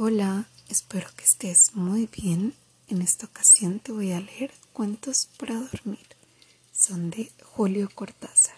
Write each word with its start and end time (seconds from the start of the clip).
Hola, 0.00 0.46
espero 0.68 1.08
que 1.16 1.24
estés 1.24 1.74
muy 1.74 2.06
bien. 2.06 2.54
En 2.86 3.02
esta 3.02 3.26
ocasión 3.26 3.80
te 3.80 3.90
voy 3.90 4.12
a 4.12 4.20
leer 4.20 4.52
cuentos 4.72 5.28
para 5.36 5.56
dormir. 5.56 6.06
Son 6.72 7.10
de 7.10 7.32
Julio 7.42 7.90
Cortázar. 7.92 8.54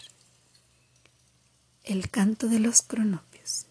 El 1.83 2.11
canto 2.11 2.47
de 2.47 2.59
los 2.59 2.83
cronopios. 2.83 3.65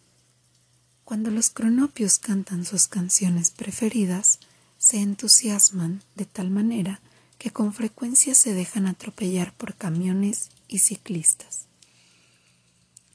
Cuando 1.04 1.30
los 1.30 1.50
cronopios 1.50 2.18
cantan 2.18 2.64
sus 2.64 2.88
canciones 2.88 3.53
preferidas, 3.53 4.40
se 4.76 4.98
entusiasman 5.00 6.02
de 6.16 6.24
tal 6.24 6.50
manera 6.50 7.00
que 7.38 7.52
con 7.52 7.72
frecuencia 7.72 8.34
se 8.34 8.52
dejan 8.52 8.88
atropellar 8.88 9.54
por 9.54 9.76
camiones 9.76 10.50
y 10.66 10.80
ciclistas. 10.80 11.66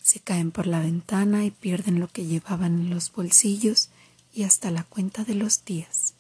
Se 0.01 0.21
caen 0.21 0.51
por 0.51 0.65
la 0.65 0.79
ventana 0.79 1.43
y 1.43 1.51
pierden 1.51 1.99
lo 1.99 2.07
que 2.07 2.25
llevaban 2.25 2.79
en 2.79 2.89
los 2.89 3.11
bolsillos 3.11 3.89
y 4.36 4.43
hasta 4.43 4.70
la 4.70 4.83
cuenta 4.83 5.23
de 5.23 5.33
los 5.33 5.63
días. 5.63 6.13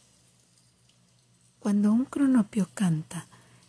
Cuando 1.59 1.91
un 1.91 2.05
cronopio 2.05 2.69
canta, 2.73 3.27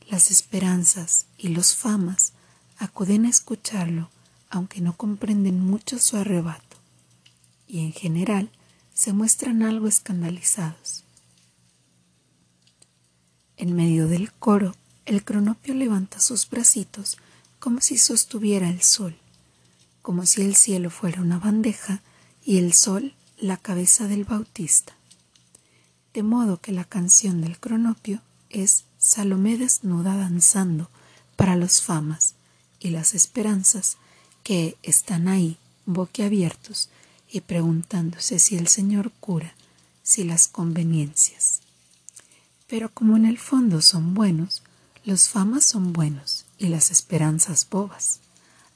las 0.09 0.31
esperanzas 0.31 1.27
y 1.37 1.49
los 1.49 1.75
famas 1.75 2.33
acuden 2.79 3.27
a 3.27 3.29
escucharlo, 3.29 4.09
aunque 4.49 4.81
no 4.81 4.97
comprenden 4.97 5.61
mucho 5.61 5.99
su 5.99 6.17
arrebato, 6.17 6.77
y 7.67 7.81
en 7.81 7.93
general 7.93 8.51
se 8.95 9.13
muestran 9.13 9.65
algo 9.65 9.89
escandalizados. 9.89 11.03
En 13.57 13.75
medio 13.75 14.07
del 14.07 14.33
coro, 14.33 14.77
el 15.07 15.25
cronopio 15.25 15.75
levanta 15.75 16.21
sus 16.21 16.49
bracitos 16.49 17.19
como 17.59 17.81
si 17.81 17.99
sostuviera 17.99 18.69
el 18.69 18.83
sol, 18.83 19.17
como 20.03 20.25
si 20.25 20.43
el 20.43 20.55
cielo 20.55 20.91
fuera 20.91 21.21
una 21.21 21.41
bandeja 21.41 22.01
y 22.45 22.59
el 22.59 22.73
sol 22.75 23.16
la 23.39 23.59
cabeza 23.59 24.09
del 24.09 24.25
Bautista. 24.25 24.95
De 26.15 26.23
modo 26.23 26.59
que 26.59 26.73
la 26.73 26.85
canción 26.85 27.43
del 27.43 27.61
cronopio 27.61 28.23
es 28.49 28.85
Salomé 28.97 29.59
desnuda 29.59 30.17
danzando 30.17 30.89
para 31.37 31.55
los 31.55 31.83
famas 31.83 32.35
y 32.81 32.91
las 32.91 33.15
esperanzas 33.15 33.99
que 34.43 34.79
están 34.83 35.29
ahí 35.29 35.59
boquiabiertos 35.85 36.89
y 37.31 37.43
preguntándose 37.43 38.39
si 38.39 38.57
el 38.57 38.69
Señor 38.69 39.13
cura, 39.21 39.55
si 40.03 40.25
las 40.25 40.49
conveniencias. 40.49 41.61
Pero 42.67 42.91
como 42.91 43.19
en 43.19 43.27
el 43.27 43.37
fondo 43.37 43.83
son 43.83 44.15
buenos, 44.15 44.63
los 45.05 45.29
famas 45.29 45.65
son 45.65 45.93
buenos 45.93 46.47
y 46.57 46.69
las 46.69 46.91
esperanzas 46.91 47.69
bobas. 47.69 48.21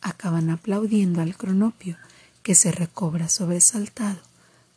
Acaban 0.03 0.51
aplaudiendo 0.51 1.23
al 1.23 1.35
cronopio 1.35 1.97
que 2.43 2.55
se 2.55 2.73
recobra 2.73 3.31
sobresaltado 3.31 4.30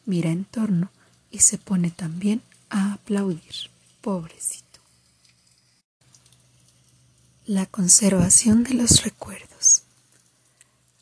mira 0.05 0.29
en 0.29 0.45
torno 0.45 0.91
y 1.31 1.39
se 1.39 1.57
pone 1.57 1.91
también 1.91 2.41
a 2.69 2.93
aplaudir. 2.93 3.71
Pobrecito. 4.01 4.79
La 7.45 7.65
conservación 7.65 8.63
de 8.63 8.73
los 8.73 9.03
recuerdos. 9.03 9.83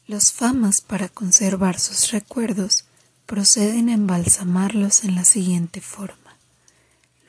Los 0.07 0.31
famas 0.31 0.81
para 0.81 1.09
conservar 1.09 1.79
sus 1.79 2.11
recuerdos 2.11 2.85
proceden 3.25 3.89
a 3.89 3.93
embalsamarlos 3.93 5.03
en 5.03 5.15
la 5.15 5.25
siguiente 5.25 5.81
forma. 5.81 6.37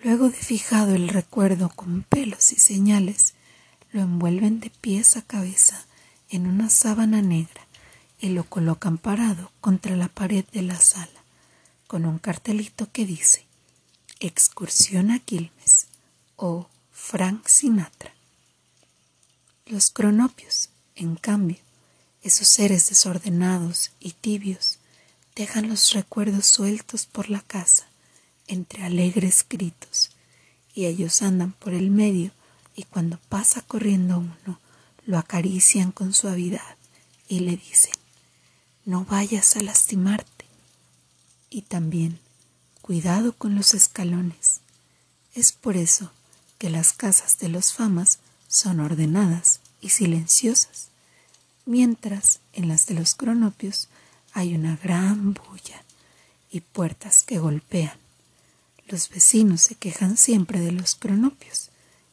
Luego 0.03 0.29
de 0.29 0.37
fijado 0.37 0.95
el 0.95 1.09
recuerdo 1.09 1.69
con 1.71 2.03
pelos 2.03 2.53
y 2.53 2.57
señales, 2.57 3.35
lo 3.93 4.03
envuelven 4.03 4.61
de 4.61 4.71
pies 4.71 5.17
a 5.17 5.23
cabeza 5.23 5.87
en 6.29 6.47
una 6.47 6.69
sábana 6.69 7.23
negra 7.23 7.67
y 8.21 8.31
lo 8.31 8.45
colocan 8.45 8.99
parado 8.99 9.53
contra 9.61 9.97
la 9.97 10.09
pared 10.09 10.45
de 10.53 10.63
la 10.63 10.77
sala 10.77 11.22
con 11.93 12.07
un 12.07 12.19
cartelito 12.19 12.91
que 12.91 13.05
dice 13.05 13.45
Excursión 14.19 15.11
a 15.11 15.19
Quilmes 15.19 15.89
o 16.37 16.67
Frank 16.91 17.47
Sinatra. 17.47 18.15
Los 19.67 19.91
cronopios, 19.91 20.71
en 20.95 21.17
cambio, 21.17 21.59
esos 22.23 22.49
seres 22.49 22.89
desordenados 22.89 23.91
y 24.01 24.13
tibios, 24.13 24.79
dejan 25.37 25.69
los 25.69 25.93
recuerdos 25.93 26.47
sueltos 26.47 27.05
por 27.05 27.29
la 27.29 27.43
casa, 27.43 27.87
entre 28.47 28.85
alegres 28.85 29.45
gritos, 29.47 30.13
y 30.75 30.87
ellos 30.87 31.21
andan 31.21 31.53
por 31.53 31.75
el 31.75 31.91
medio 31.91 32.31
y 32.75 32.85
cuando 32.85 33.19
pasa 33.29 33.61
corriendo 33.61 34.17
uno, 34.17 34.59
lo 35.05 35.19
acarician 35.19 35.93
con 35.93 36.15
suavidad 36.15 36.79
y 37.29 37.41
le 37.41 37.59
dicen, 37.59 37.93
no 38.87 39.05
vayas 39.05 39.57
a 39.57 39.61
lastimarte 39.61 40.32
y 41.53 41.61
también 41.63 42.19
cuidado 42.81 43.35
con 43.35 43.55
los 43.55 43.75
escalones. 43.75 44.61
Es 45.35 45.53
por 45.53 45.77
eso 45.77 46.11
que 46.59 46.71
las 46.71 46.95
casas 46.95 47.39
de 47.39 47.51
los 47.51 47.75
famas 47.75 48.19
son 48.49 48.81
ordenadas 48.81 49.61
y 49.81 49.91
silenciosas, 49.91 50.89
mientras 51.67 52.41
en 52.55 52.69
las 52.69 52.87
de 52.87 52.95
los 52.95 53.15
cronopios 53.15 53.89
hay 54.33 54.55
una 54.55 54.77
gran 54.77 55.35
bulla 55.35 55.85
y 56.51 56.61
puertas 56.61 57.23
que 57.23 57.39
golpean. 57.39 57.99
Los 58.89 59.11
vecinos 59.11 59.61
se 59.61 59.75
quejan 59.75 60.17
siempre 60.17 60.59
de 60.61 60.73
los 60.73 60.95
cronopios 60.95 61.69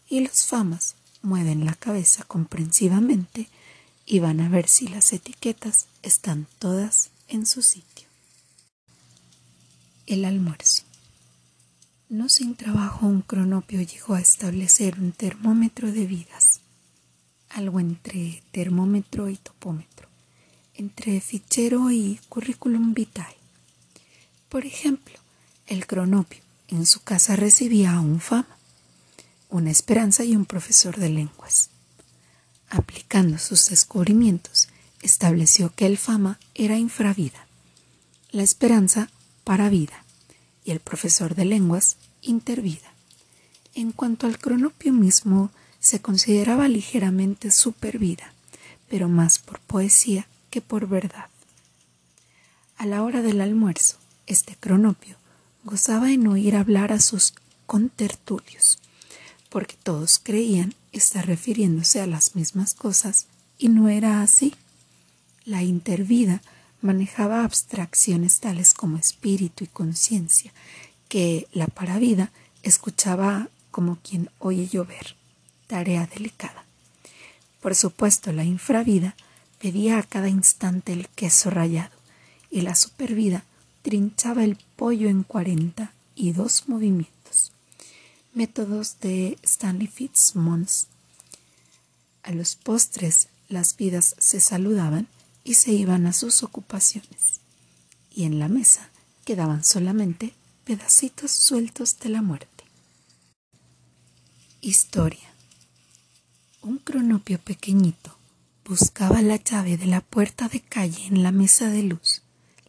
y 0.10 0.20
los 0.20 0.46
famas 0.46 0.96
mueven 1.22 1.66
la 1.66 1.76
cabeza 1.76 2.26
comprensivamente 2.26 3.48
y 4.06 4.20
van 4.20 4.42
a 4.42 4.50
ver 4.50 4.68
si 4.68 4.88
las 4.88 5.14
etiquetas 5.14 5.88
están 6.04 6.48
todas 6.60 7.10
en 7.28 7.46
su 7.46 7.62
sitio 7.62 8.09
el 10.10 10.26
almuerzo. 10.26 10.84
No 12.10 12.30
sin 12.30 12.56
trabajo 12.56 13.06
un 13.06 13.22
cronopio 13.22 13.82
llegó 13.84 14.16
a 14.16 14.22
establecer 14.22 15.00
un 15.00 15.12
termómetro 15.12 15.92
de 15.92 16.08
vidas, 16.08 16.62
algo 17.50 17.80
entre 17.80 18.42
termómetro 18.52 19.30
y 19.30 19.38
topómetro, 19.38 20.10
entre 20.74 21.22
fichero 21.22 21.92
y 21.92 22.20
currículum 22.28 22.96
vitae. 22.96 23.38
Por 24.50 24.66
ejemplo, 24.66 25.16
el 25.68 25.86
cronopio 25.86 26.42
en 26.70 26.88
su 26.88 27.02
casa 27.02 27.36
recibía 27.36 28.00
un 28.00 28.20
fama, 28.20 28.58
una 29.50 29.70
esperanza 29.70 30.24
y 30.24 30.36
un 30.36 30.46
profesor 30.46 30.98
de 30.98 31.10
lenguas. 31.10 31.70
Aplicando 32.72 33.38
sus 33.38 33.70
descubrimientos, 33.70 34.70
estableció 35.04 35.72
que 35.76 35.86
el 35.86 36.00
fama 36.00 36.40
era 36.56 36.78
infravida, 36.78 37.46
la 38.32 38.42
esperanza 38.42 39.10
para 39.50 39.70
vida 39.70 40.04
y 40.64 40.70
el 40.70 40.80
profesor 40.80 41.34
de 41.34 41.44
lenguas 41.44 41.98
intervida. 42.22 42.94
En 43.74 43.92
cuanto 43.92 44.28
al 44.28 44.38
cronopio 44.38 44.94
mismo, 44.94 45.50
se 45.80 46.02
consideraba 46.02 46.68
ligeramente 46.68 47.50
supervida, 47.50 48.32
pero 48.90 49.10
más 49.10 49.40
por 49.40 49.60
poesía 49.60 50.28
que 50.52 50.62
por 50.62 50.88
verdad. 50.88 51.30
A 52.78 52.86
la 52.86 53.02
hora 53.02 53.24
del 53.24 53.42
almuerzo, 53.42 53.98
este 54.28 54.56
cronopio 54.56 55.18
gozaba 55.64 56.12
en 56.12 56.28
oír 56.28 56.56
hablar 56.56 56.94
a 56.94 57.00
sus 57.00 57.34
contertulios, 57.66 58.78
porque 59.50 59.78
todos 59.82 60.20
creían 60.22 60.76
estar 60.92 61.26
refiriéndose 61.26 62.00
a 62.00 62.06
las 62.06 62.36
mismas 62.36 62.76
cosas 62.76 63.26
y 63.58 63.70
no 63.70 63.90
era 63.90 64.22
así. 64.22 64.54
La 65.44 65.64
intervida 65.64 66.44
manejaba 66.82 67.44
abstracciones 67.44 68.40
tales 68.40 68.74
como 68.74 68.98
espíritu 68.98 69.64
y 69.64 69.68
conciencia, 69.68 70.54
que 71.08 71.48
la 71.52 71.68
paravida 71.68 72.32
escuchaba 72.64 73.50
como 73.72 73.98
quien 73.98 74.30
oye 74.40 74.68
llover, 74.68 75.16
tarea 75.68 76.08
delicada. 76.08 76.66
Por 77.62 77.76
supuesto, 77.76 78.32
la 78.32 78.44
infravida 78.44 79.16
pedía 79.60 79.98
a 79.98 80.04
cada 80.04 80.30
instante 80.30 80.94
el 80.94 81.10
queso 81.10 81.50
rallado 81.50 81.96
y 82.50 82.62
la 82.62 82.76
supervida 82.76 83.44
trinchaba 83.82 84.44
el 84.44 84.58
pollo 84.76 85.10
en 85.10 85.24
cuarenta 85.24 85.94
y 86.16 86.32
dos 86.32 86.68
movimientos. 86.68 87.52
Métodos 88.34 89.00
de 89.02 89.38
Stanley 89.44 89.88
Fitzmons. 89.88 90.88
A 92.24 92.32
los 92.32 92.56
postres 92.56 93.28
las 93.48 93.76
vidas 93.76 94.16
se 94.20 94.40
saludaban 94.40 95.08
y 95.50 95.56
se 95.56 95.72
iban 95.72 96.06
a 96.06 96.14
sus 96.14 96.44
ocupaciones. 96.44 97.42
Y 98.14 98.26
en 98.26 98.38
la 98.38 98.48
mesa 98.48 98.92
quedaban 99.26 99.64
solamente 99.64 100.36
pedacitos 100.64 101.32
sueltos 101.32 101.98
de 101.98 102.10
la 102.10 102.22
muerte. 102.22 102.66
Historia. 104.62 105.34
Un 106.62 106.78
cronopio 106.78 107.40
pequeñito 107.40 108.16
buscaba 108.64 109.24
la 109.24 109.38
llave 109.38 109.76
de 109.76 109.88
la 109.88 110.02
puerta 110.02 110.50
de 110.50 110.60
calle 110.60 111.08
en 111.08 111.24
la 111.24 111.32
mesa 111.32 111.70
de 111.70 111.82
luz, 111.82 112.22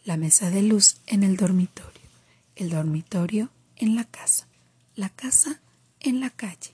la 0.06 0.16
mesa 0.16 0.48
de 0.48 0.62
luz 0.62 0.96
en 1.06 1.22
el 1.22 1.36
dormitorio, 1.36 2.08
el 2.56 2.70
dormitorio 2.70 3.50
en 3.76 3.94
la 3.94 4.04
casa, 4.04 4.46
la 4.96 5.10
casa 5.10 5.60
en 6.00 6.20
la 6.20 6.30
calle. 6.30 6.72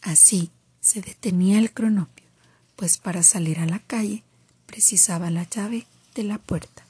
Así 0.00 0.50
se 0.80 1.02
detenía 1.02 1.58
el 1.58 1.74
cronopio, 1.74 2.24
pues 2.74 2.96
para 2.96 3.22
salir 3.22 3.58
a 3.58 3.66
la 3.66 3.80
calle 3.80 4.24
precisaba 4.66 5.30
la 5.30 5.48
llave 5.48 5.86
de 6.14 6.24
la 6.24 6.38
puerta. 6.38 6.83